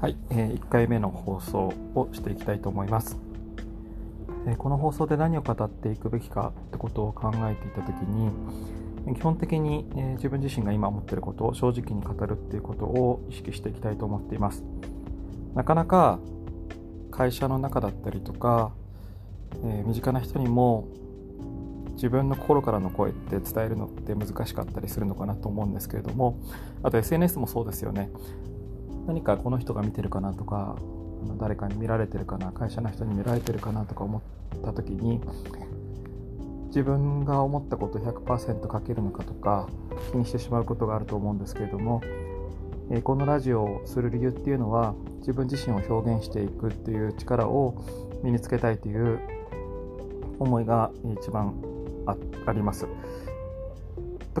[0.00, 3.18] はい、えー、1回目の放送をしていきたいと思います、
[4.46, 8.30] えー、この放送で何を語っていくべきかってことを考えていた時に
[9.16, 14.62] 基本的に、えー、自分自身が今思ってることを正直に語るっていうことを意識していきたいと思っています。
[15.56, 16.20] なかなか
[17.10, 18.72] 会社の中だったりとか、
[19.64, 20.86] え身近な人にも
[21.94, 26.38] 自分の心からの声って伝えるのって難しかったりするのかなと思うんですけれども
[26.82, 28.10] あと SNS もそうですよね。
[29.08, 30.76] 何かこの人が見てるかなとか
[31.40, 35.20] 誰かに見られてるかな会社の人に見られてるかなとか思った時に
[36.66, 39.66] 自分が思ったこと100%書けるのかとか
[40.12, 42.02] 気にしてしまうことがあると思うんですけれども
[43.02, 47.82] このラジオをする理由っていうのは自分自身を表現していくっていう力を
[48.22, 49.20] 身につけたいという
[50.38, 51.54] 思いが一番
[52.46, 52.86] あります。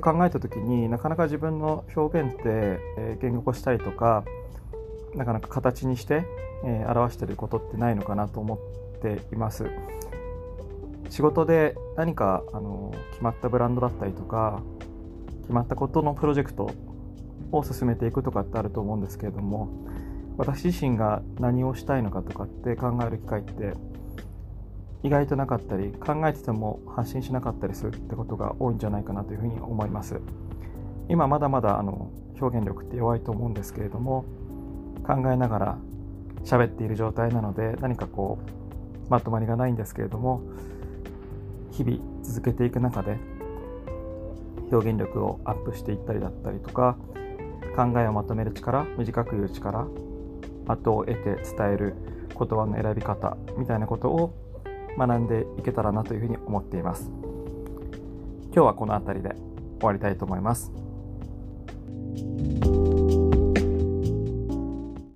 [0.00, 4.24] 考えた時になかなか自分の表現ってえ言語化したりとか
[5.14, 6.24] なかなか形にして、
[6.64, 8.56] え、表してることってないのかなと思
[8.98, 9.66] っています。
[11.08, 14.60] 仕事で何かあの決まったブランドだったりとか
[15.40, 16.70] 決まったことのプロジェクト
[17.50, 19.70] を進めていくとかってあると思うんですけれども
[20.36, 23.72] 私自身が何をしたいのかとかって考える機会って
[25.02, 30.20] 意外となかったり考えてても発信しなかったりするってことが多いんじゃないかなというふうに思います。
[31.08, 32.10] 今まだまだあの
[32.40, 34.24] 表現力って弱いと思うんですけれども
[35.06, 35.78] 考えながら
[36.44, 38.38] 喋っている状態なので何かこ
[39.06, 40.42] うまとまりがないんですけれども
[41.72, 43.16] 日々続けていく中で
[44.70, 46.96] 表現力をアップしていったりだったりとか
[47.74, 49.86] 考えをまとめる力短く言う力
[50.66, 51.94] 後を得て伝える
[52.38, 54.47] 言葉の選び方みたいなことを
[54.98, 57.10] 学んでいけたらなというふうに思っています。
[58.52, 59.36] 今日はこの辺りで
[59.78, 60.72] 終わりたいと思います。